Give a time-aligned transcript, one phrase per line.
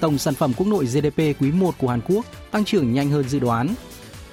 [0.00, 3.28] tổng sản phẩm quốc nội GDP quý 1 của Hàn Quốc tăng trưởng nhanh hơn
[3.28, 3.74] dự đoán.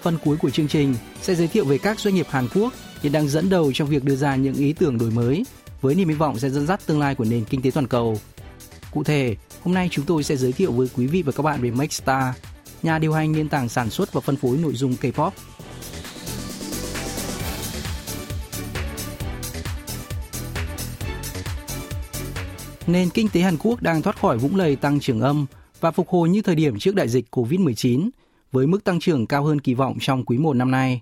[0.02, 3.12] Phần cuối của chương trình sẽ giới thiệu về các doanh nghiệp Hàn Quốc hiện
[3.12, 5.45] đang dẫn đầu trong việc đưa ra những ý tưởng đổi mới
[5.81, 8.20] với niềm hy vọng sẽ dẫn dắt tương lai của nền kinh tế toàn cầu.
[8.91, 11.62] Cụ thể, hôm nay chúng tôi sẽ giới thiệu với quý vị và các bạn
[11.62, 12.36] về Maxstar,
[12.84, 15.31] nhà điều hành nền tảng sản xuất và phân phối nội dung K-pop
[22.88, 25.45] nền kinh tế Hàn Quốc đang thoát khỏi vũng lầy tăng trưởng âm
[25.80, 28.09] và phục hồi như thời điểm trước đại dịch COVID-19
[28.52, 31.02] với mức tăng trưởng cao hơn kỳ vọng trong quý 1 năm nay.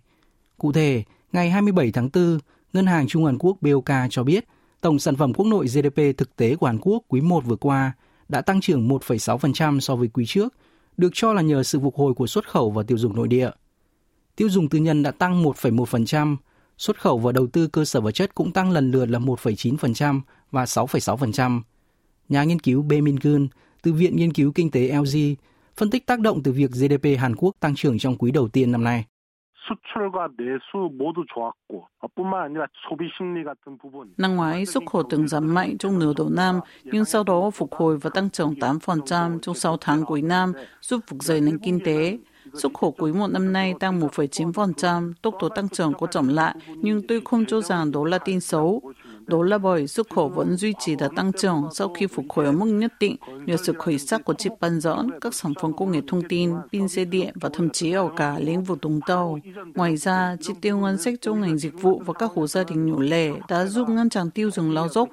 [0.57, 2.39] Cụ thể, ngày 27 tháng 4,
[2.73, 4.45] Ngân hàng Trung Hàn Quốc BOK cho biết
[4.81, 7.93] tổng sản phẩm quốc nội GDP thực tế của Hàn Quốc quý 1 vừa qua
[8.29, 10.53] đã tăng trưởng 1,6% so với quý trước,
[10.97, 13.49] được cho là nhờ sự phục hồi của xuất khẩu và tiêu dùng nội địa.
[14.35, 16.35] Tiêu dùng tư nhân đã tăng 1,1%,
[16.81, 20.21] xuất khẩu và đầu tư cơ sở vật chất cũng tăng lần lượt là 1,9%
[20.51, 21.61] và 6,6%.
[22.29, 23.47] Nhà nghiên cứu Bae Min Gun
[23.83, 25.17] từ Viện Nghiên cứu Kinh tế LG
[25.77, 28.71] phân tích tác động từ việc GDP Hàn Quốc tăng trưởng trong quý đầu tiên
[28.71, 29.05] năm nay.
[34.17, 37.75] Năm ngoái, xuất khẩu từng giảm mạnh trong nửa đầu năm, nhưng sau đó phục
[37.75, 41.79] hồi và tăng trưởng 8% trong 6 tháng cuối năm, giúp vực dậy nền kinh
[41.85, 42.17] tế.
[42.53, 46.55] Xuất khẩu quý một năm nay tăng 1,9%, tốc độ tăng trưởng có chậm lại,
[46.67, 48.81] nhưng tôi không cho rằng đó là tin xấu.
[49.25, 52.45] Đó là bởi xuất khẩu vẫn duy trì đã tăng trưởng sau khi phục hồi
[52.45, 53.15] ở mức nhất định
[53.45, 56.53] nhờ sự khởi sắc của chip bán dẫn, các sản phẩm công nghệ thông tin,
[56.71, 59.39] pin xe điện và thậm chí ở cả lĩnh vực đồng tàu.
[59.75, 62.85] Ngoài ra, chi tiêu ngân sách trong ngành dịch vụ và các hộ gia đình
[62.85, 65.09] nhỏ lẻ đã giúp ngăn chặn tiêu dùng lao dốc.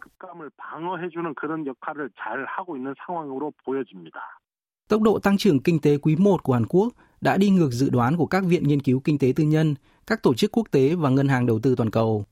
[4.88, 6.88] Tốc độ tăng trưởng kinh tế quý 1 của Hàn Quốc
[7.20, 9.74] đã đi ngược dự đoán của các viện nghiên cứu kinh tế tư nhân,
[10.06, 12.24] các tổ chức quốc tế và ngân hàng đầu tư toàn cầu.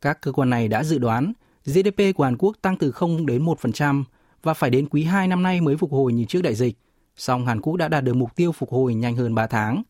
[0.00, 1.32] Các cơ quan này đã dự đoán
[1.64, 4.04] GDP của Hàn Quốc tăng từ 0 đến 1%
[4.42, 6.76] và phải đến quý 2 năm nay mới phục hồi như trước đại dịch.
[7.16, 9.82] Song Hàn Quốc đã đạt được mục tiêu phục hồi nhanh hơn 3 tháng.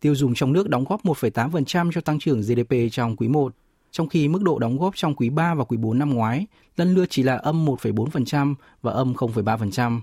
[0.00, 3.54] Tiêu dùng trong nước đóng góp 1,8% cho tăng trưởng GDP trong quý 1,
[3.90, 6.46] trong khi mức độ đóng góp trong quý 3 và quý 4 năm ngoái
[6.76, 10.00] lần lượt chỉ là âm 1,4% và âm 0,3%.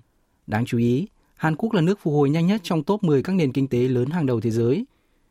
[0.48, 3.37] Đáng chú ý, Hàn Quốc là nước phục hồi nhanh nhất trong top 10 các
[3.37, 4.87] nền kinh tế lớn hàng đầu thế giới.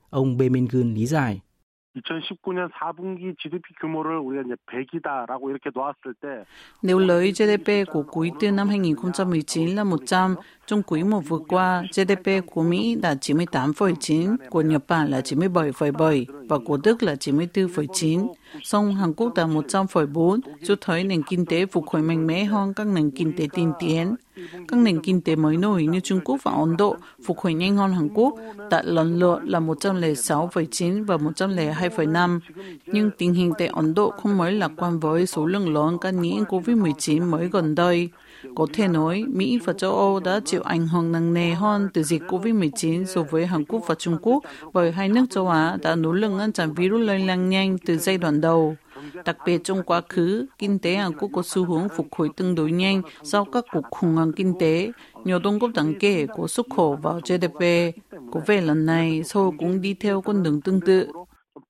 [0.10, 1.42] Ông Bae Min Gun lý giải.
[1.96, 6.46] 2019년 4분기 GDP 규모를 우리가 이제 100이다라고 이렇게 놓았을 때
[6.82, 10.36] Nếu lấy GDP của quý tư năm 2019 là 100,
[10.67, 16.25] trong quý một vừa qua, GDP của Mỹ đạt 98,9, của Nhật Bản là 97,7
[16.49, 18.29] và của Đức là 94,9.
[18.63, 22.75] Song Hàn Quốc đạt 100,4, cho thấy nền kinh tế phục hồi mạnh mẽ hơn
[22.75, 24.15] các nền kinh tế tiên tiến.
[24.69, 27.77] Các nền kinh tế mới nổi như Trung Quốc và Ấn Độ phục hồi nhanh
[27.77, 28.35] hơn Hàn Quốc,
[28.71, 32.41] đạt lần lượt là 106,9 và 102,5.
[32.87, 36.11] Nhưng tình hình tại Ấn Độ không mới lạc quan với số lượng lớn ca
[36.11, 38.11] nhiễm COVID-19 mới gần đây.
[38.56, 42.04] Có thể nói, Mỹ và châu Âu đã chịu ảnh hưởng nặng nề hơn từ
[42.04, 44.44] dịch COVID-19 so với Hàn Quốc và Trung Quốc
[44.74, 47.98] bởi hai nước châu Á đã nỗ lực ngăn chặn virus lây lan nhanh từ
[47.98, 48.76] giai đoạn đầu.
[49.26, 52.56] Đặc biệt trong quá khứ, kinh tế Hàn Quốc có xu hướng phục hồi tương
[52.56, 54.92] đối nhanh sau các cuộc khủng hoảng kinh tế,
[55.26, 57.62] nhờ đóng góp đáng kể của xuất khẩu vào GDP.
[58.32, 61.08] Có vẻ lần này Seoul cũng đi theo con đường tương tự.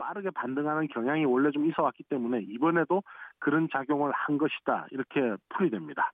[0.01, 3.03] 빠르게 반등하는 경향이 원래 좀 있어 왔기 때문에 이번에도
[3.39, 6.11] 그런 작용을 한 것이다 이렇게 풀이됩니다.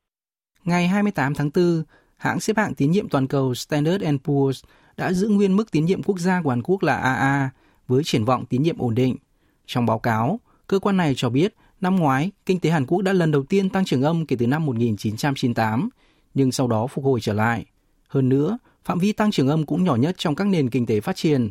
[0.65, 1.83] Ngày 28 tháng 4,
[2.17, 4.63] hãng xếp hạng tín nhiệm toàn cầu Standard Poor's
[4.97, 7.51] đã giữ nguyên mức tín nhiệm quốc gia của Hàn Quốc là AA
[7.89, 9.17] với triển vọng tín nhiệm ổn định.
[9.67, 13.13] Trong báo cáo, cơ quan này cho biết năm ngoái, kinh tế Hàn Quốc đã
[13.13, 15.89] lần đầu tiên tăng trưởng âm kể từ năm 1998,
[16.35, 17.65] nhưng sau đó phục hồi trở lại.
[18.09, 21.01] Hơn nữa, phạm vi tăng trưởng âm cũng nhỏ nhất trong các nền kinh tế
[21.01, 21.51] phát triển.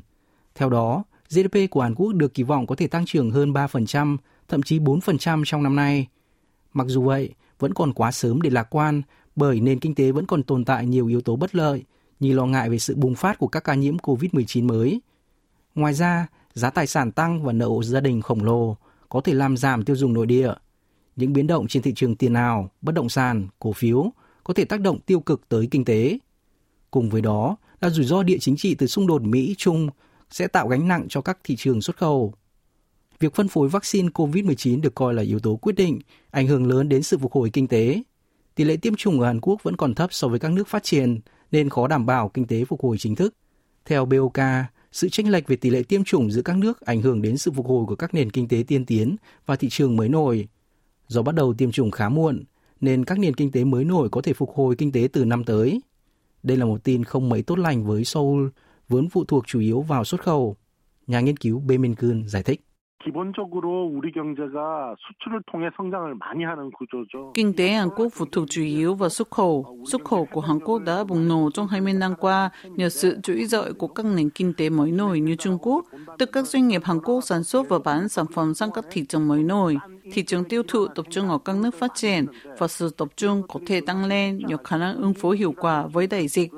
[0.56, 4.18] Theo đó, GDP của Hàn Quốc được kỳ vọng có thể tăng trưởng hơn 3%,
[4.47, 6.07] thậm chí 4% trong năm nay.
[6.74, 9.01] Mặc dù vậy, vẫn còn quá sớm để lạc quan
[9.35, 11.83] bởi nền kinh tế vẫn còn tồn tại nhiều yếu tố bất lợi
[12.19, 15.01] như lo ngại về sự bùng phát của các ca nhiễm COVID-19 mới.
[15.75, 18.77] Ngoài ra, giá tài sản tăng và nợ gia đình khổng lồ
[19.09, 20.53] có thể làm giảm tiêu dùng nội địa.
[21.15, 24.11] Những biến động trên thị trường tiền ảo, bất động sản, cổ phiếu
[24.43, 26.17] có thể tác động tiêu cực tới kinh tế.
[26.91, 29.89] Cùng với đó là rủi ro địa chính trị từ xung đột Mỹ-Trung
[30.29, 32.33] sẽ tạo gánh nặng cho các thị trường xuất khẩu.
[33.21, 36.00] Việc phân phối vaccine COVID-19 được coi là yếu tố quyết định,
[36.31, 38.03] ảnh hưởng lớn đến sự phục hồi kinh tế.
[38.56, 40.83] Tỷ lệ tiêm chủng ở Hàn Quốc vẫn còn thấp so với các nước phát
[40.83, 41.19] triển,
[41.51, 43.33] nên khó đảm bảo kinh tế phục hồi chính thức.
[43.85, 44.38] Theo BOK,
[44.91, 47.51] sự chênh lệch về tỷ lệ tiêm chủng giữa các nước ảnh hưởng đến sự
[47.51, 49.15] phục hồi của các nền kinh tế tiên tiến
[49.45, 50.47] và thị trường mới nổi.
[51.07, 52.44] Do bắt đầu tiêm chủng khá muộn,
[52.79, 55.44] nên các nền kinh tế mới nổi có thể phục hồi kinh tế từ năm
[55.44, 55.81] tới.
[56.44, 58.47] Đây là một tin không mấy tốt lành với Seoul,
[58.89, 60.56] vốn phụ thuộc chủ yếu vào xuất khẩu.
[61.07, 62.62] Nhà nghiên cứu Bemin Kun giải thích.
[67.33, 69.77] Kinh tế Hàn Quốc phụ thuộc chủ yếu vào xuất khẩu.
[69.92, 73.45] Xuất khẩu của Hàn Quốc đã bùng nổ trong 20 năm qua nhờ sự trỗi
[73.45, 75.86] dậy của các nền kinh tế mới nổi như Trung Quốc,
[76.18, 79.06] từ các doanh nghiệp Hàn Quốc sản xuất và bán sản phẩm sang các thị
[79.06, 79.77] trường mới nổi.
[80.13, 82.25] Thị trường tiêu thụ tập trung ở các nước phát triển
[82.57, 85.88] và sự tập trung có thể tăng lên nhờ khả năng ứng phó hiệu quả
[85.88, 86.51] với đại dịch.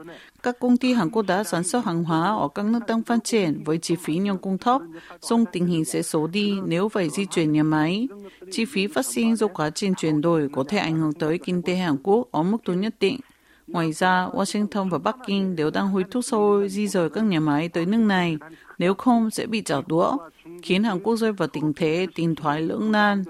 [0.43, 3.23] Các công ty Hàn Quốc đã sản xuất hàng hóa ở các nước đang phát
[3.23, 4.81] triển với chi phí nhân công thấp,
[5.21, 8.07] song tình hình sẽ xấu đi nếu phải di chuyển nhà máy.
[8.51, 11.61] Chi phí phát sinh do quá trình chuyển đổi có thể ảnh hưởng tới kinh
[11.61, 13.19] tế Hàn Quốc ở mức độ nhất định.
[13.67, 17.39] Ngoài ra, Washington và Bắc Kinh đều đang hối thúc Seoul di rời các nhà
[17.39, 18.37] máy tới nước này,
[18.77, 20.17] nếu không sẽ bị trả đũa,
[20.63, 23.23] khiến Hàn Quốc rơi vào tình thế tình thoái lưỡng nan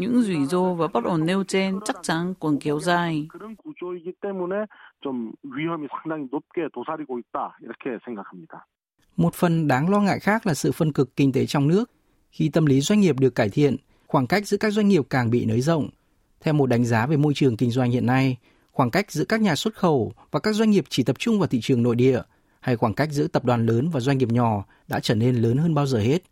[0.00, 3.28] những rủi ro và bất ổn nêu trên chắc chắn còn kéo dài.
[9.16, 11.90] Một phần đáng lo ngại khác là sự phân cực kinh tế trong nước.
[12.30, 13.76] Khi tâm lý doanh nghiệp được cải thiện,
[14.06, 15.88] khoảng cách giữa các doanh nghiệp càng bị nới rộng.
[16.40, 18.36] Theo một đánh giá về môi trường kinh doanh hiện nay,
[18.72, 21.46] khoảng cách giữa các nhà xuất khẩu và các doanh nghiệp chỉ tập trung vào
[21.46, 22.22] thị trường nội địa
[22.60, 25.56] hay khoảng cách giữa tập đoàn lớn và doanh nghiệp nhỏ đã trở nên lớn
[25.56, 26.22] hơn bao giờ hết.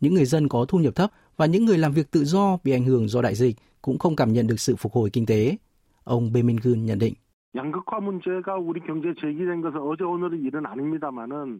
[0.00, 2.71] Những người dân có thu nhập thấp và những người làm việc tự do bị
[2.71, 5.57] ảnh hưởng do đại dịch cũng không cảm nhận được sự phục hồi kinh tế.
[6.03, 7.13] Ông Bemingun nhận định.
[7.55, 11.59] 양극화 문제가 우리 경제에 제기된 것은 어제 오늘의 일은 아닙니다만은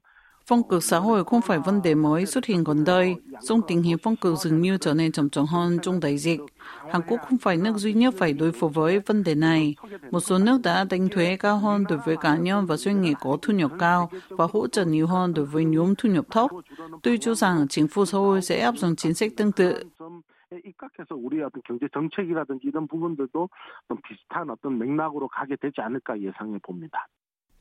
[0.49, 3.81] Phong cực xã hội không phải vấn đề mới xuất hiện gần đây, song tình
[3.81, 6.39] hình phong cực dường như trở nên trầm trọng hơn trong đại dịch.
[6.91, 9.75] Hàn Quốc không phải nước duy nhất phải đối phó với vấn đề này.
[10.11, 13.13] Một số nước đã đánh thuế cao hơn đối với cá nhân và doanh nghiệp
[13.19, 16.49] có thu nhập cao và hỗ trợ nhiều hơn đối với nhóm thu nhập thấp.
[17.03, 19.83] Tôi cho rằng chính phủ Seoul sẽ áp dụng chính sách tương tự.
[20.51, 23.49] 입각해서 우리의 어떤 경제 정책이라든지 이런 부분들도
[23.87, 27.05] 좀 비슷한 어떤 맥락으로 가게 되지 않을까 예상해 봅니다.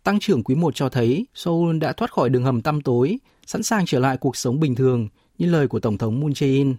[0.04, 3.64] Tăng trưởng quý 1 cho thấy Seoul đã thoát khỏi đường hầm tăm tối, sẵn
[3.64, 5.08] sàng trở lại cuộc sống bình thường
[5.38, 6.76] như lời của Tổng thống Moon Jae-in.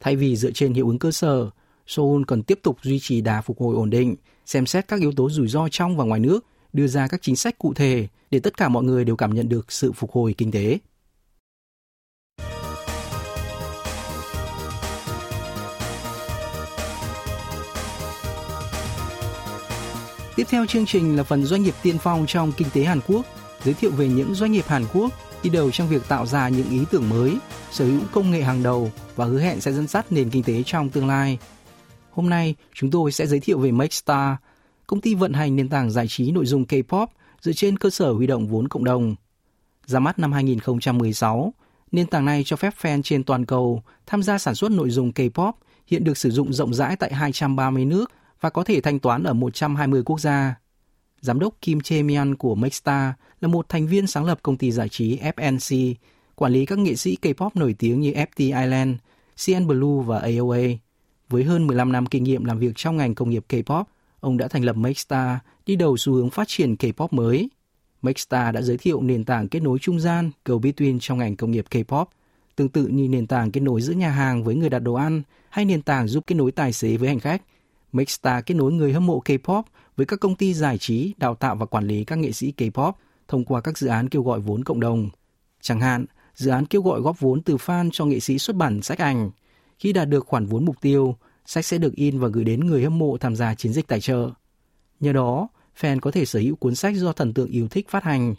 [0.00, 1.50] Thay vì dựa trên hiệu ứng cơ sở,
[1.86, 4.16] Seoul cần tiếp tục duy trì đà phục hồi ổn định,
[4.46, 7.36] xem xét các yếu tố rủi ro trong và ngoài nước, đưa ra các chính
[7.36, 10.34] sách cụ thể để tất cả mọi người đều cảm nhận được sự phục hồi
[10.38, 10.78] kinh tế.
[20.38, 23.26] Tiếp theo chương trình là phần doanh nghiệp tiên phong trong kinh tế Hàn Quốc,
[23.64, 25.12] giới thiệu về những doanh nghiệp Hàn Quốc
[25.42, 27.36] đi đầu trong việc tạo ra những ý tưởng mới,
[27.70, 30.62] sở hữu công nghệ hàng đầu và hứa hẹn sẽ dẫn dắt nền kinh tế
[30.66, 31.38] trong tương lai.
[32.10, 34.34] Hôm nay, chúng tôi sẽ giới thiệu về Makestar,
[34.86, 37.06] công ty vận hành nền tảng giải trí nội dung K-pop
[37.40, 39.14] dựa trên cơ sở huy động vốn cộng đồng.
[39.86, 41.52] Ra mắt năm 2016,
[41.92, 45.12] nền tảng này cho phép fan trên toàn cầu tham gia sản xuất nội dung
[45.12, 45.52] K-pop
[45.86, 49.32] hiện được sử dụng rộng rãi tại 230 nước và có thể thanh toán ở
[49.32, 50.54] 120 quốc gia.
[51.20, 54.70] Giám đốc Kim Chae Mian của Makestar là một thành viên sáng lập công ty
[54.70, 55.94] giải trí FNC,
[56.34, 58.96] quản lý các nghệ sĩ K-pop nổi tiếng như FT Island,
[59.46, 60.58] CN Blue và AOA.
[61.28, 63.84] Với hơn 15 năm kinh nghiệm làm việc trong ngành công nghiệp K-pop,
[64.20, 67.50] ông đã thành lập Makestar đi đầu xu hướng phát triển K-pop mới.
[68.02, 71.50] Makestar đã giới thiệu nền tảng kết nối trung gian cầu Between trong ngành công
[71.50, 72.04] nghiệp K-pop,
[72.56, 75.22] tương tự như nền tảng kết nối giữa nhà hàng với người đặt đồ ăn
[75.50, 77.42] hay nền tảng giúp kết nối tài xế với hành khách–
[77.92, 79.62] Makestar kết nối người hâm mộ K-pop
[79.96, 82.92] với các công ty giải trí, đào tạo và quản lý các nghệ sĩ K-pop
[83.28, 85.10] thông qua các dự án kêu gọi vốn cộng đồng.
[85.60, 86.04] Chẳng hạn,
[86.34, 89.30] dự án kêu gọi góp vốn từ fan cho nghệ sĩ xuất bản sách ảnh.
[89.78, 91.16] Khi đạt được khoản vốn mục tiêu,
[91.46, 94.00] sách sẽ được in và gửi đến người hâm mộ tham gia chiến dịch tài
[94.00, 94.30] trợ.
[95.00, 95.48] Nhờ đó,
[95.80, 98.34] fan có thể sở hữu cuốn sách do thần tượng yêu thích phát hành.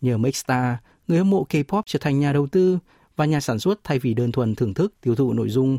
[0.00, 0.76] Nhờ Makestar,
[1.08, 2.78] người hâm mộ K-pop trở thành nhà đầu tư
[3.16, 5.78] và nhà sản xuất thay vì đơn thuần thưởng thức tiêu thụ nội dung.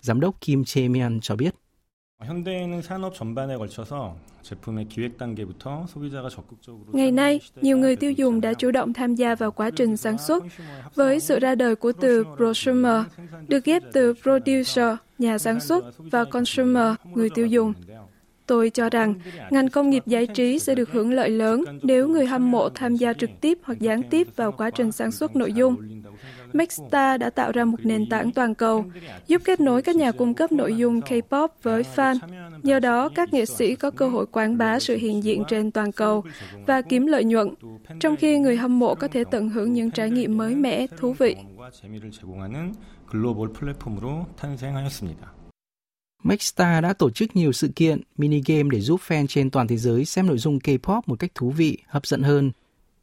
[0.00, 1.54] Giám đốc Kim Chae-myeon cho biết.
[6.92, 10.18] Ngày nay, nhiều người tiêu dùng đã chủ động tham gia vào quá trình sản
[10.18, 10.44] xuất
[10.94, 13.02] với sự ra đời của từ prosumer,
[13.48, 17.72] được ghép từ producer, nhà sản xuất và consumer, người tiêu dùng.
[18.46, 19.14] Tôi cho rằng
[19.50, 22.96] ngành công nghiệp giải trí sẽ được hưởng lợi lớn nếu người hâm mộ tham
[22.96, 26.01] gia trực tiếp hoặc gián tiếp vào quá trình sản xuất nội dung.
[26.52, 28.84] Mixstar đã tạo ra một nền tảng toàn cầu,
[29.26, 32.18] giúp kết nối các nhà cung cấp nội dung K-pop với fan.
[32.62, 35.92] Nhờ đó, các nghệ sĩ có cơ hội quảng bá sự hiện diện trên toàn
[35.92, 36.24] cầu
[36.66, 37.48] và kiếm lợi nhuận,
[38.00, 41.12] trong khi người hâm mộ có thể tận hưởng những trải nghiệm mới mẻ, thú
[41.12, 41.36] vị.
[46.24, 49.76] Mixstar đã tổ chức nhiều sự kiện, mini game để giúp fan trên toàn thế
[49.76, 52.52] giới xem nội dung K-pop một cách thú vị, hấp dẫn hơn.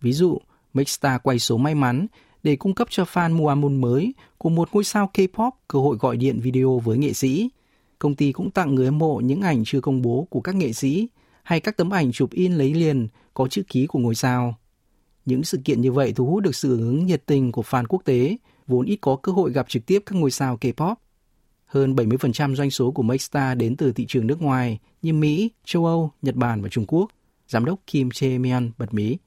[0.02, 0.38] Ví dụ,
[0.74, 2.08] Mixstar quay số may mắn
[2.44, 5.98] để cung cấp cho fan mua album mới của một ngôi sao K-pop cơ hội
[6.00, 7.50] gọi điện video với nghệ sĩ.
[8.00, 10.74] Công ty cũng tặng người hâm mộ những ảnh chưa công bố của các nghệ
[10.74, 11.08] sĩ
[11.44, 14.56] hay các tấm ảnh chụp in lấy liền có chữ ký của ngôi sao.
[15.26, 18.02] Những sự kiện như vậy thu hút được sự ứng nhiệt tình của fan quốc
[18.06, 20.96] tế, vốn ít có cơ hội gặp trực tiếp các ngôi sao K-pop.
[21.66, 25.86] Hơn 70% doanh số của Makestar đến từ thị trường nước ngoài như Mỹ, châu
[25.86, 27.10] Âu, Nhật Bản và Trung Quốc.
[27.48, 29.18] Giám đốc Kim Chae Myung bật mí.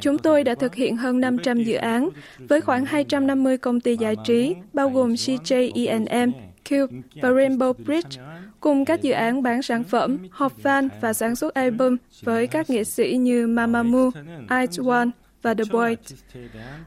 [0.00, 2.08] Chúng tôi đã thực hiện hơn 500 dự án
[2.48, 6.32] với khoảng 250 công ty giải trí, bao gồm CJ E&M,
[6.70, 8.22] Cube và Rainbow Bridge,
[8.60, 12.70] cùng các dự án bán sản phẩm, họp fan và sản xuất album với các
[12.70, 14.10] nghệ sĩ như Mamamoo,
[14.48, 15.10] IZ*ONE
[15.42, 15.98] và The Void.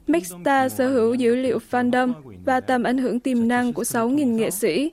[0.07, 2.13] Mixstar sở hữu dữ liệu fandom
[2.45, 4.91] và tầm ảnh hưởng tiềm năng của 6.000 nghệ sĩ.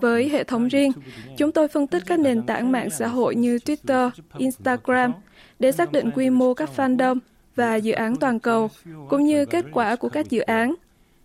[0.00, 0.92] Với hệ thống riêng,
[1.36, 5.12] chúng tôi phân tích các nền tảng mạng xã hội như Twitter, Instagram
[5.58, 7.18] để xác định quy mô các fandom
[7.56, 8.70] và dự án toàn cầu,
[9.08, 10.74] cũng như kết quả của các dự án.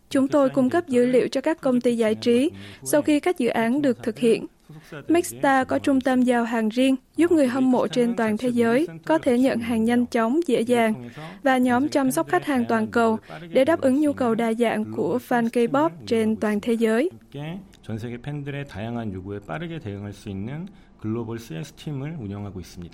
[0.09, 2.49] Chúng tôi cung cấp dữ liệu cho các công ty giải trí
[2.83, 4.45] sau khi các dự án được thực hiện.
[5.08, 8.86] Maxstar có trung tâm giao hàng riêng giúp người hâm mộ trên toàn thế giới
[9.04, 11.08] có thể nhận hàng nhanh chóng, dễ dàng
[11.42, 13.18] và nhóm chăm sóc khách hàng toàn cầu
[13.50, 17.10] để đáp ứng nhu cầu đa dạng của fan K-pop trên toàn thế giới.
[17.86, 20.68] 전 세계 팬들의 다양한 요구에 빠르게 대응할 수 있는
[21.00, 22.92] 글로벌 CS 팀을 운영하고 있습니다.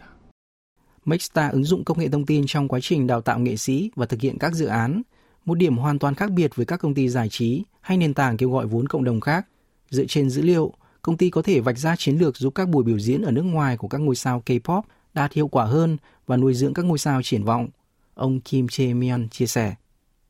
[1.05, 4.07] Maxstar ứng dụng công nghệ thông tin trong quá trình đào tạo nghệ sĩ và
[4.07, 5.03] thực hiện các dự án,
[5.45, 8.37] một điểm hoàn toàn khác biệt với các công ty giải trí hay nền tảng
[8.37, 9.47] kêu gọi vốn cộng đồng khác.
[9.91, 10.73] Dựa trên dữ liệu,
[11.03, 13.43] công ty có thể vạch ra chiến lược giúp các buổi biểu diễn ở nước
[13.43, 14.83] ngoài của các ngôi sao K-pop
[15.15, 15.97] đạt hiệu quả hơn
[16.27, 17.69] và nuôi dưỡng các ngôi sao triển vọng.
[18.15, 19.77] Ông Kim Chae Myung chia sẻ.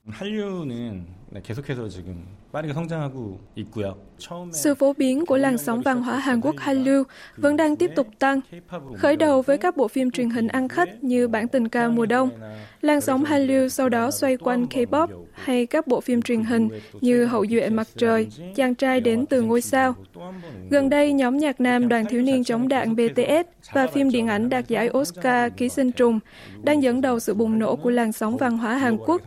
[0.09, 1.07] 한류는
[1.43, 2.25] 계속해서 지금
[4.52, 7.04] sự phổ biến của làn sóng văn hóa Hàn Quốc Hallyu
[7.38, 8.40] vẫn đang tiếp tục tăng,
[8.98, 12.06] khởi đầu với các bộ phim truyền hình ăn khách như Bản tình ca mùa
[12.06, 12.30] đông.
[12.82, 16.70] Làn sóng Hallyu sau đó xoay quanh K-pop hay các bộ phim truyền hình
[17.02, 19.96] như Hậu duệ mặt trời, Chàng trai đến từ ngôi sao.
[20.70, 24.50] Gần đây, nhóm nhạc nam đoàn thiếu niên chống đạn BTS và phim điện ảnh
[24.50, 26.20] đạt giải Oscar Ký sinh trùng
[26.64, 29.22] đang dẫn đầu sự bùng nổ của làn sóng văn hóa Hàn Quốc.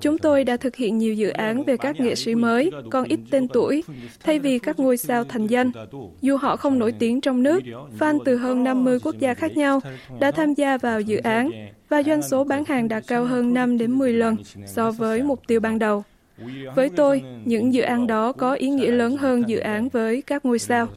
[0.00, 3.20] Chúng tôi đã thực hiện nhiều dự án về các nghệ sĩ mới còn ít
[3.30, 3.84] tên tuổi,
[4.20, 5.70] thay vì các ngôi sao thành danh.
[6.20, 7.62] Dù họ không nổi tiếng trong nước,
[7.98, 9.80] fan từ hơn 50 quốc gia khác nhau
[10.20, 11.50] đã tham gia vào dự án
[11.88, 15.40] và doanh số bán hàng đạt cao hơn 5 đến 10 lần so với mục
[15.46, 16.02] tiêu ban đầu.
[16.74, 20.44] Với tôi, những dự án đó có ý nghĩa lớn hơn dự án với các
[20.44, 20.88] ngôi sao.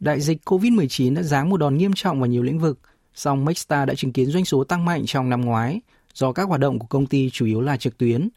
[0.00, 2.78] Đại dịch COVID-19 đã giáng một đòn nghiêm trọng vào nhiều lĩnh vực,
[3.13, 5.81] song Maxstar đã chứng kiến doanh số tăng mạnh trong năm ngoái
[6.13, 8.29] do các hoạt động của công ty chủ yếu là trực tuyến.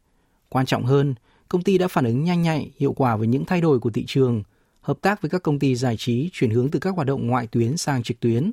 [0.49, 1.15] Quan trọng hơn,
[1.49, 4.05] công ty đã phản ứng nhanh nhạy, hiệu quả với những thay đổi của thị
[4.07, 4.43] trường,
[4.81, 7.47] hợp tác với các công ty giải trí chuyển hướng từ các hoạt động ngoại
[7.47, 8.53] tuyến sang trực tuyến.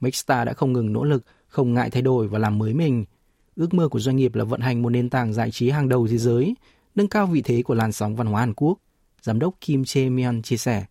[0.00, 3.04] Maxstar đã không ngừng nỗ lực, không ngại thay đổi và làm mới mình.
[3.56, 6.08] Ước mơ của doanh nghiệp là vận hành một nền tảng giải trí hàng đầu
[6.08, 6.54] thế giới,
[6.94, 8.78] nâng cao vị thế của làn sóng văn hóa Hàn Quốc.
[9.22, 10.84] Giám đốc Kim Chae Myung chia sẻ.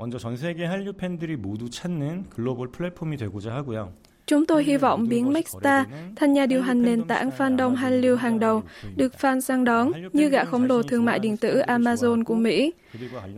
[0.00, 3.92] 먼저 전 세계 한류 팬들이 모두 찾는 글로벌 플랫폼이 되고자 하고요.
[4.27, 8.39] Chúng tôi hy vọng biến Maxstar thành nhà điều hành nền tảng fandom Hallyu hàng
[8.39, 8.63] đầu,
[8.95, 12.73] được fan săn đón như gã khổng lồ thương mại điện tử Amazon của Mỹ.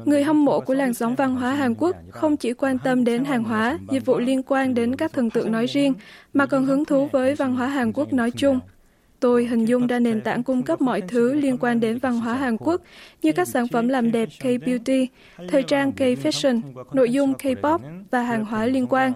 [0.05, 3.25] Người hâm mộ của làn sóng văn hóa Hàn Quốc không chỉ quan tâm đến
[3.25, 5.93] hàng hóa, dịch vụ liên quan đến các thần tượng nói riêng,
[6.33, 8.59] mà còn hứng thú với văn hóa Hàn Quốc nói chung.
[9.19, 12.33] Tôi hình dung ra nền tảng cung cấp mọi thứ liên quan đến văn hóa
[12.33, 12.81] Hàn Quốc
[13.21, 15.07] như các sản phẩm làm đẹp K-beauty,
[15.47, 16.61] thời trang K-fashion,
[16.93, 17.79] nội dung K-pop
[18.11, 19.13] và hàng hóa liên quan.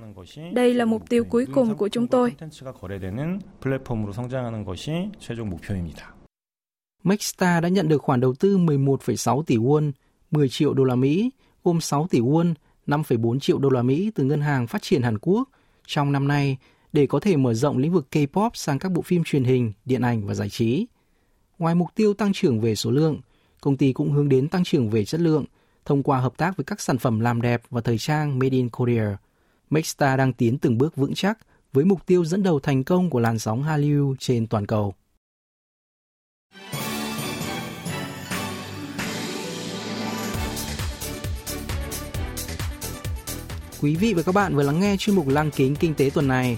[0.54, 2.34] Đây là mục tiêu cuối cùng của chúng tôi.
[7.04, 9.92] Maxstar đã nhận được khoản đầu tư 11,6 tỷ won,
[10.32, 11.32] 10 triệu đô la Mỹ,
[11.64, 12.54] gồm 6 tỷ won,
[12.88, 15.50] 5,4 triệu đô la Mỹ từ Ngân hàng Phát triển Hàn Quốc
[15.88, 16.58] trong năm nay
[16.94, 20.02] để có thể mở rộng lĩnh vực K-pop sang các bộ phim truyền hình, điện
[20.02, 20.86] ảnh và giải trí.
[21.60, 23.22] Ngoài mục tiêu tăng trưởng về số lượng,
[23.62, 25.46] công ty cũng hướng đến tăng trưởng về chất lượng
[25.86, 28.70] thông qua hợp tác với các sản phẩm làm đẹp và thời trang Made in
[28.70, 29.18] Korea.
[29.70, 31.38] Maxstar đang tiến từng bước vững chắc
[31.74, 34.94] với mục tiêu dẫn đầu thành công của làn sóng Hallyu trên toàn cầu.
[43.82, 46.28] Quý vị và các bạn vừa lắng nghe chuyên mục Lăng kính kinh tế tuần
[46.28, 46.58] này.